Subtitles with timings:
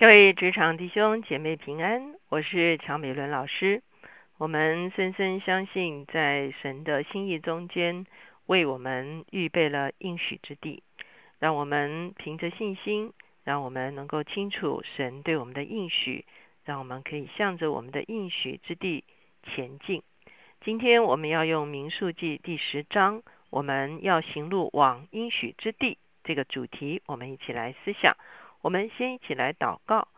[0.00, 3.82] 各位职场弟兄姐妹平安，我是乔美伦老师。
[4.38, 8.06] 我们深深相信，在神的心意中间，
[8.46, 10.82] 为我们预备了应许之地。
[11.38, 13.12] 让我们凭着信心，
[13.44, 16.24] 让我们能够清楚神对我们的应许，
[16.64, 19.04] 让我们可以向着我们的应许之地
[19.42, 20.02] 前进。
[20.62, 28.16] 今天我们要用民数记第十章，我们要行路往应许之地这个主题，我们一起来思想。
[28.62, 30.08] 我们先一起来祷告，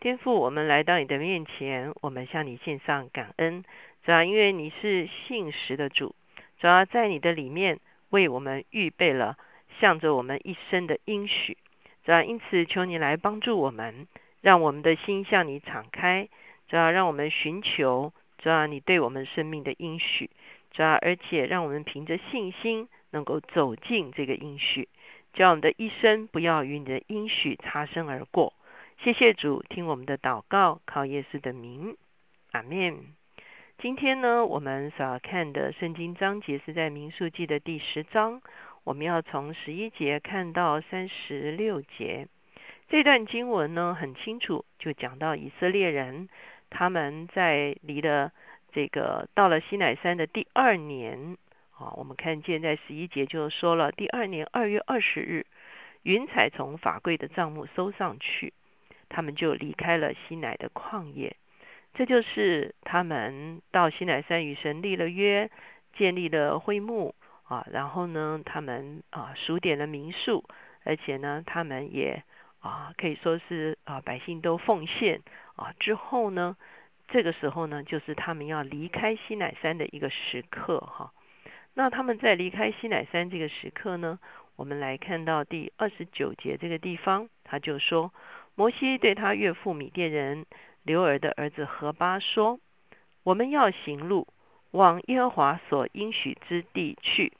[0.00, 3.62] 天父，我们来到你的面前，我们向你献上感恩，
[4.02, 6.14] 主要因为你是信实的主，
[6.58, 7.78] 主要在你的里面
[8.08, 9.36] 为我们预备了
[9.78, 11.58] 向着我们一生的应许，
[12.02, 14.06] 主要因此求你来帮助我们，
[14.40, 16.28] 让我们的心向你敞开，
[16.68, 20.30] 主要让我们寻求主要你对我们生命的应许，
[20.70, 24.88] 主要而且让我们凭着信心能够走进这个应许。
[25.32, 28.52] 叫我们的一生不要与你的应许擦身而过。
[28.98, 31.96] 谢谢主，听我们的祷告，靠耶稣的名，
[32.52, 33.14] 阿门。
[33.78, 38.42] 今天呢，我们所要看的圣经章节是在民数记的第十章，
[38.84, 42.28] 我们要从十一节看到三十六节。
[42.88, 46.28] 这段经文呢，很清楚，就讲到以色列人
[46.68, 48.32] 他们在离了
[48.72, 51.38] 这个到了西乃山的第二年。
[51.80, 55.46] 啊，我们看见在十一节就说了，第二年二月二十日，
[56.02, 58.52] 云彩从法柜的帐幕收上去，
[59.08, 61.34] 他们就离开了西乃的旷野。
[61.94, 65.50] 这就是他们到西乃山与神立了约，
[65.94, 67.14] 建立了会幕
[67.44, 67.66] 啊。
[67.72, 70.44] 然后呢，他们啊数点了民数，
[70.84, 72.22] 而且呢，他们也
[72.60, 75.22] 啊可以说是啊百姓都奉献
[75.56, 75.72] 啊。
[75.80, 76.58] 之后呢，
[77.08, 81.12] 这个时候呢，就是他们要离开西乃山的一个时刻哈。
[81.74, 84.18] 那他们在离开西乃山这个时刻呢？
[84.56, 88.12] 我们来看到第二十九节这个地方，他就说：
[88.54, 90.44] 摩西对他岳父米甸人
[90.82, 92.60] 刘尔的儿子何巴说
[93.24, 94.26] ：“我们要行路
[94.72, 97.32] 往耶和华所应许之地去。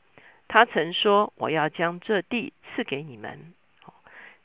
[0.48, 3.52] 他曾说：我要将这地赐给你们。”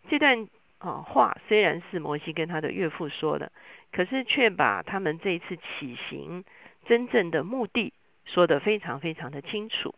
[0.09, 0.47] 这段
[0.79, 3.51] 啊话虽然是摩西跟他的岳父说的，
[3.93, 6.43] 可是却把他们这一次起行
[6.85, 7.93] 真正的目的。
[8.25, 9.95] 说的非常非常的清楚。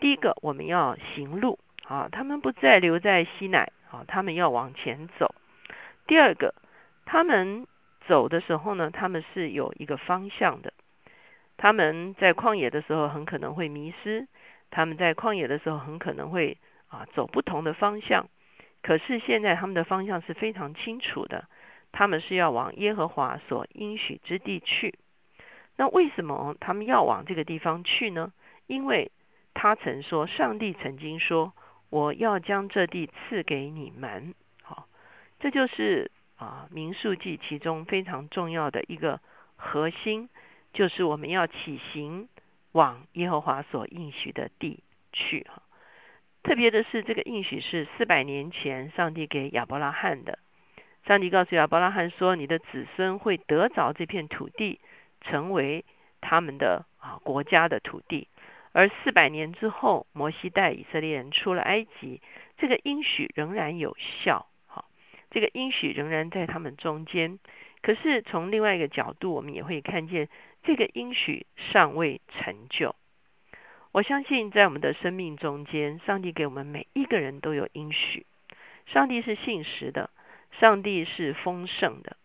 [0.00, 5.34] 第一个，我们要行路啊，他们不再留在西奈啊，他们要往前走。
[6.06, 6.54] 第二个，
[7.04, 7.66] 他们
[8.06, 10.72] 走的时候呢，他们是有一个方向的。
[11.56, 14.26] 他们在旷野的时候很可能会迷失，
[14.70, 16.58] 他们在旷野的时候很可能会
[16.88, 18.28] 啊走不同的方向。
[18.82, 21.48] 可是现在他们的方向是非常清楚的，
[21.92, 24.98] 他们是要往耶和华所应许之地去。
[25.76, 28.32] 那为什么他们要往这个地方去呢？
[28.66, 29.10] 因为
[29.52, 31.52] 他曾说，上帝曾经说，
[31.90, 34.34] 我要将这地赐给你们。
[34.62, 34.86] 好，
[35.40, 39.20] 这就是啊民数记其中非常重要的一个
[39.56, 40.28] 核心，
[40.72, 42.28] 就是我们要起行
[42.72, 44.82] 往耶和华所应许的地
[45.12, 45.46] 去。
[45.50, 45.62] 哈，
[46.42, 50.38] 特别的是，这个应许是四百年前上帝给亚伯拉罕的。
[51.06, 54.80] 上帝告诉亚伯拉罕说，你的子孙会得着这片土地。
[55.24, 55.84] 成为
[56.20, 58.28] 他们的啊国家的土地，
[58.72, 62.20] 而四百年之后，摩西带以色列人出了埃及，
[62.56, 64.86] 这个应许仍然有效，好，
[65.30, 67.38] 这个应许仍然在他们中间。
[67.82, 70.28] 可是从另外一个角度，我们也会看见
[70.62, 72.94] 这个应许尚未成就。
[73.92, 78.26] 我相信在我们的生命中间，上帝给我们每一个人都有应许。
[78.86, 80.10] 上帝是信实的，
[80.58, 82.16] 上帝是丰盛的，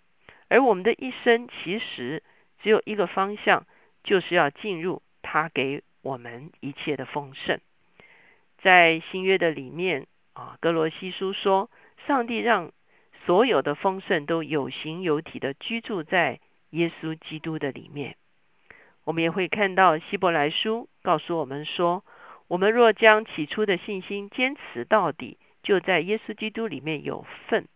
[0.48, 2.24] 而我们的一生其实。
[2.62, 3.66] 只有一个方向，
[4.04, 7.60] 就是要进入他给我们一切的丰盛。
[8.58, 11.70] 在新约的里面啊，格罗西书说，
[12.08, 12.72] 上帝让
[13.26, 16.40] 所有的丰盛都有形有体的居住在
[16.72, 18.16] 耶稣基督的里面。
[19.06, 22.04] 我们也会看到希伯来书告诉我们说，
[22.48, 27.68] 我们若将起初的信心坚持到底，就在耶稣基督里面有份。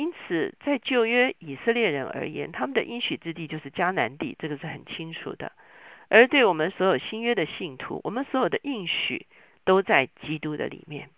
[0.00, 5.52] 因此，在旧约以色列人而言，他们的应许之地就是迦南地，这个是很清楚的。
[6.08, 9.26] 而对我们所有新约的信徒，我们所有的应许
[9.66, 11.10] 都在基督的里面。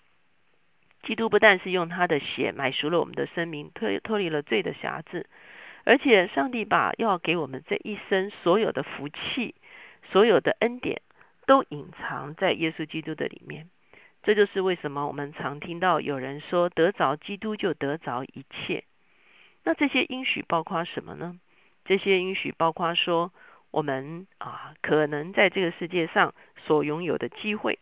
[1.04, 5.26] 基督不但是用他的血买赎了我们的生命，脱脱离了罪的辖制，
[5.84, 9.54] 而且上帝把要给我们这一生所有的福气、
[10.10, 11.02] 所有的恩典，
[11.46, 13.68] 都隐藏在耶稣基督的里面。
[14.22, 18.84] 这就是为什么我们常听到有人说得着基督就得着一切。
[19.64, 21.38] 那这些应许包括什么呢？
[21.84, 23.32] 这些应许包括说
[23.72, 26.34] 我们啊可能在这个世界上
[26.64, 27.78] 所拥有的机会，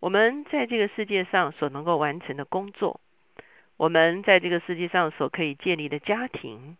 [0.00, 3.00] 我们在这个世界上所能够完成的工作，
[3.78, 6.76] 我们在这个世界上所可以建立的家庭，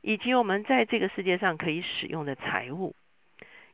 [0.00, 2.94] 以及我们在这个世界上可以使用的财物，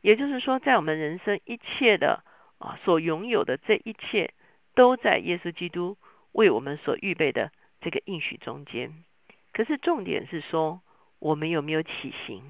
[0.01, 2.25] 也就是说，在我们人生一切的
[2.59, 4.33] 啊所拥有的这一切，
[4.75, 5.97] 都在耶稣基督
[6.33, 7.51] 为我们所预备的
[7.81, 9.05] 这个应许中间。
[9.53, 10.81] 可是重点是说，
[11.19, 12.43] 我们有没有起行？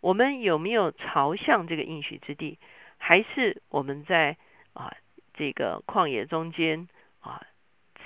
[0.00, 2.58] 我们有没有朝向这个应许之地？
[2.98, 4.36] 还是我们在
[4.72, 4.92] 啊
[5.34, 6.88] 这个旷野中间
[7.20, 7.42] 啊？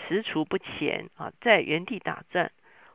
[0.09, 2.51] 踟蹰不前啊，在原地打转，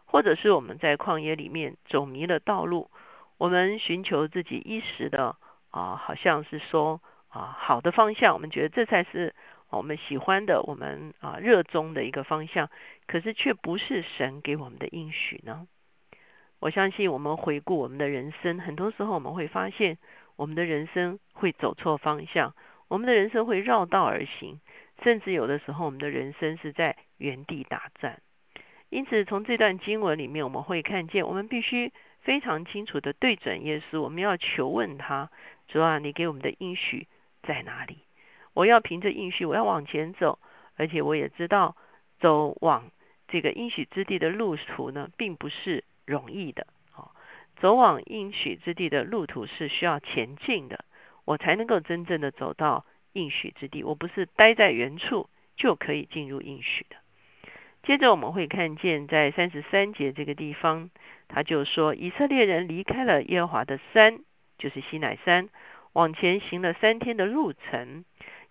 [0.05, 2.89] 或者是我们在旷野里面走迷了道路，
[3.37, 5.37] 我们寻求自己一时的
[5.69, 9.33] 啊，好像是说啊好的方向，我们觉得这才是
[9.77, 12.69] 我们喜欢的，我们啊热衷的一个方向，
[13.07, 15.67] 可是却不是神给我们的应许呢。
[16.59, 19.97] 我相信我们回顾我们的人生，很多时候我们会发现，
[20.35, 22.55] 我们的人生会走错方向，
[22.87, 24.59] 我们的人生会绕道而行。
[25.03, 28.21] 甚至有的时候，我们的人生是在原地打转。
[28.89, 31.91] 因此，从这段经文里面，我们会看见，我们必须
[32.21, 35.29] 非常清楚的对准耶稣，我们要求问他：
[35.67, 37.07] 主啊，你给我们的应许
[37.43, 38.04] 在哪里？
[38.55, 40.39] 我要凭着应许，我要往前走。
[40.75, 41.77] 而且，我也知道，
[42.19, 42.89] 走往
[43.27, 46.65] 这个应许之地的路途呢，并不是容易的。
[46.95, 47.11] 哦，
[47.57, 50.83] 走往应许之地的路途是需要前进的，
[51.25, 52.83] 我才能够真正的走到。
[53.17, 56.97] 应许之地，我不是待在原处就可以进入应许的。
[57.81, 60.89] 接着我们会看见，在三十三节这个地方，
[61.29, 64.19] 他就说，以色列人离开了耶和华的山，
[64.57, 65.47] 就是西乃山，
[65.93, 68.03] 往前行了三天的路程。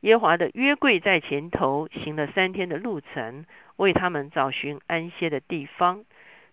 [0.04, 3.46] 耶华的约柜在前头行了三天的路程，
[3.76, 6.04] 为他们找寻安歇的地方。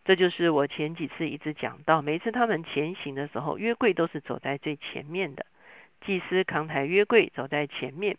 [0.06, 5.46] 这就是我前几次一直讲到，每次他们前行的时候，约柜都是走在最前面的。
[6.00, 8.18] 祭司扛抬约柜走在前面。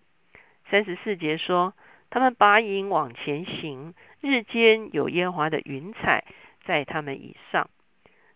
[0.70, 1.72] 三十四节说，
[2.10, 6.24] 他们拔营往前行，日间有耶华的云彩
[6.66, 7.70] 在他们以上。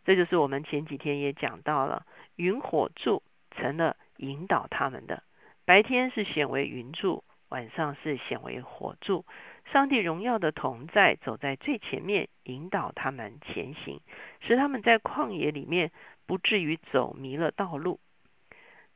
[0.06, 2.06] 这就是我们前几天也讲到了，
[2.36, 5.22] 云火柱成了引导他们的。
[5.66, 9.26] 白天是显为云柱，晚上是显为火柱。
[9.72, 14.00] 上帝荣耀的同在走在最前面，引导他们前行，
[14.40, 15.90] 使他们在旷野里面
[16.24, 17.98] 不至于走迷了道路。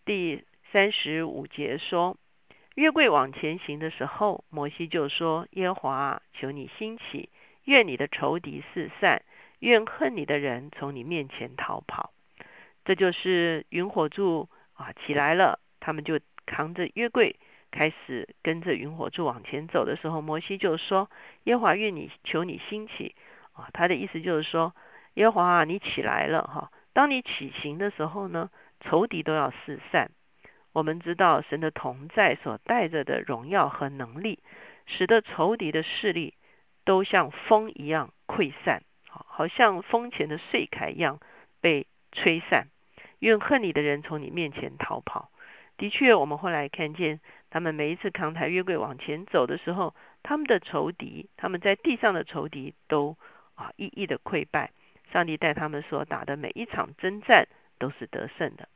[0.05, 2.17] 第三十五节说，
[2.77, 7.31] 约柜往前行的时候，摩西就说：“耶和华，求你兴起，
[7.65, 9.25] 愿你的仇敌四散，
[9.59, 12.13] 愿恨你的人从你面前逃跑。”
[12.87, 16.21] 这就是云火柱啊起来了，他们就
[16.51, 17.37] 扛着约柜
[17.71, 21.09] 开始跟着云火柱往前走的时候，摩西就说
[21.45, 23.15] ：“耶和华，愿你求你兴起
[23.53, 24.75] 啊！”他的意思就是说
[25.15, 26.73] ：“耶和华，你起来了哈！
[26.93, 28.51] 当你起行的时候呢？”
[28.83, 30.11] 仇敌都要四散。
[30.73, 34.39] 我们知道神的同在所带着的荣耀和能力，
[34.87, 36.33] 使得仇敌的势力
[36.87, 41.21] 都像风一样溃散，好，好像风前的碎铠一样
[41.61, 42.69] 被吹散。
[43.19, 45.31] 愿恨你的人从你面前逃跑。
[45.81, 53.17] 的确，我们后来看见他们每一次扛抬约柜往前走的时候，他们的仇敌，他们在地上的仇敌都
[53.57, 54.71] 啊一一的溃败。
[55.13, 57.49] 上帝带他们所打的每一场征战。
[57.81, 58.69] 都是得胜的。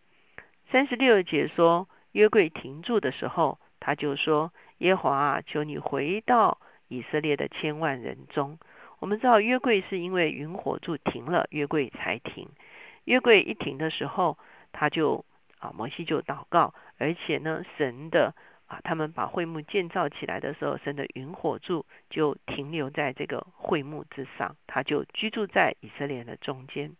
[0.71, 6.59] 三十六节说，约柜停住的时候，他就说：“耶华啊，求你回到
[6.89, 8.59] 以色列的千万人中。”
[9.01, 12.49] 我们知道约柜是因为云火柱停了，约柜才停。
[13.05, 14.39] 约柜一停的时候，
[14.73, 15.27] 他就
[15.59, 18.35] 啊，摩西就祷告，而且呢，神的
[18.67, 26.93] 啊，他们把会幕建造起来的时候，神的云火柱就停留在这个会幕之上，他就居住在以色列的中间。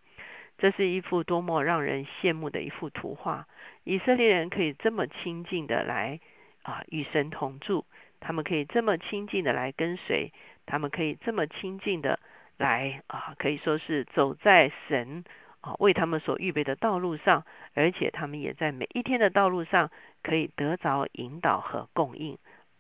[0.57, 3.49] 这是一幅多么让人羡慕的一幅图画！
[3.83, 6.21] 以色列人可以这么亲近的来
[6.63, 7.85] 啊与神同住，
[8.21, 10.33] 他们可以这么亲近的来跟随，
[10.65, 12.21] 他们可以这么亲近的
[12.57, 15.25] 来啊，可以说是走在神
[15.65, 19.91] 啊为他们所预备的道路上，而且他们也在每一天的道路上
[20.23, 22.37] 可以得着引导和供应、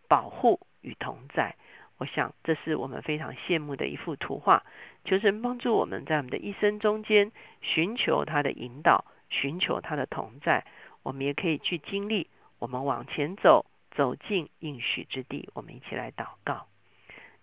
[0.06, 1.56] 保护与同在。
[1.96, 4.64] 我想，这是我们非常羡慕的一幅图画。
[5.04, 10.64] 求神帮助我们在我们的一生中间寻求他的引导，寻求他的同在。
[11.02, 15.48] 我们也可以去经历，我们往前走，走进应许之地。
[15.54, 16.66] 我们一起来祷告。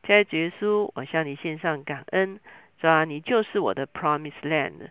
[0.03, 2.39] 亲爱的耶稣，我向你献上感恩，
[2.79, 4.89] 主啊，你就是我的 Promise Land。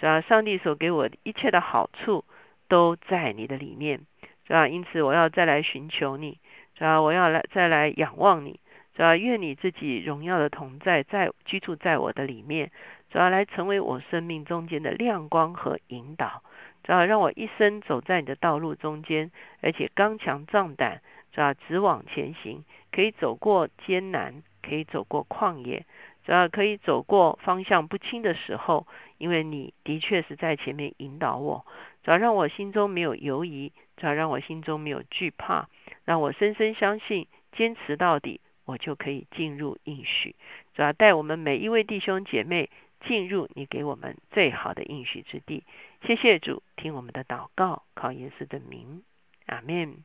[0.00, 2.24] 主要，上帝所给我一切的好处
[2.68, 4.00] 都在你的里面。
[4.46, 6.38] 主啊，因此我要再来寻求你。
[6.74, 8.58] 主啊，我要来再来仰望你。
[8.94, 12.70] 主要愿你自己荣耀的同在，在居住在我的里面，
[13.10, 16.42] 主要来成为我生命中间的亮光和引导，
[16.82, 19.30] 主要让我一生走在你的道路中间，
[19.60, 21.02] 而且刚强壮胆，
[21.32, 25.84] 主要直往前行，可以走过艰难，可以走过旷野，
[26.30, 28.86] 主要可以走过方向不清的时候，
[29.18, 31.66] 因为你的确是在前面引导我，
[32.04, 35.68] 主要让我心中没有犹疑，主要让我心中没有惧怕，
[36.04, 40.36] 让我深深相信，坚持到底，我就可以进入应许。
[40.72, 42.70] 主要带我们每一位弟兄姐妹
[43.04, 45.64] 进入你给我们最好的应许之地。
[46.06, 49.02] 谢谢主，听我们的祷告，靠耶稣的名，
[49.46, 50.04] 阿门。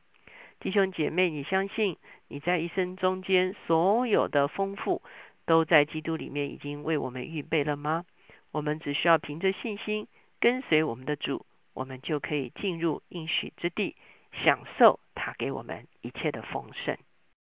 [0.58, 5.02] 弟兄姐妹，你相信你在一生中间所有的丰富，
[5.46, 8.04] 都在基督里面已经为我们预备了吗？
[8.50, 10.06] 我们只需要凭着信心
[10.40, 13.96] 跟随我们的主，我们就可以进入应许之地，
[14.32, 16.98] 享受他给我们一切的丰盛。